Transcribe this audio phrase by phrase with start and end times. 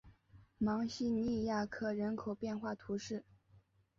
[0.57, 3.23] 芒西尼亚克人口变化图示